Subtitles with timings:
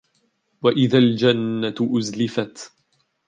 [0.63, 2.71] وإذا الجنة أزلفت